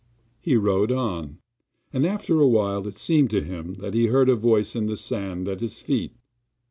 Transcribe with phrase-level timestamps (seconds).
[0.39, 1.37] He rode on,
[1.93, 4.97] and after a while it seemed to him that he heard a voice in the
[4.97, 6.13] sand at his feet.